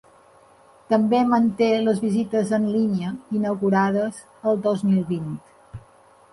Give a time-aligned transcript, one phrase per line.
[0.93, 3.13] També manté les visites en línia
[3.43, 5.33] inaugurades el dos mil vint.